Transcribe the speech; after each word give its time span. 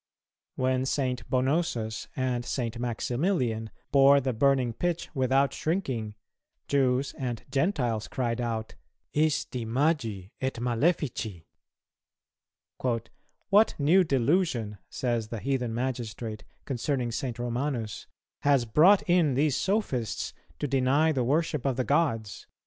When 0.55 0.87
St. 0.87 1.29
Bonosus 1.29 2.07
and 2.15 2.43
St. 2.43 2.79
Maximilian 2.79 3.69
bore 3.91 4.19
the 4.19 4.33
burning 4.33 4.73
pitch 4.73 5.11
without 5.13 5.53
shrinking, 5.53 6.15
Jews 6.67 7.13
and 7.19 7.43
Gentiles 7.51 8.07
cried 8.07 8.41
out, 8.41 8.73
Isti 9.13 9.63
magi 9.63 10.29
et 10.41 10.55
malefici. 10.59 11.43
"What 12.79 13.75
new 13.77 14.03
delusion," 14.03 14.79
says 14.89 15.27
the 15.27 15.37
heathen 15.39 15.71
magistrate 15.75 16.45
concerning 16.65 17.11
St. 17.11 17.37
Romanus, 17.37 18.07
"has 18.39 18.65
brought 18.65 19.03
in 19.03 19.35
these 19.35 19.55
sophists 19.55 20.33
to 20.57 20.67
deny 20.67 21.11
the 21.11 21.23
worship 21.23 21.63
of 21.63 21.75
the 21.75 21.83
gods? 21.83 22.47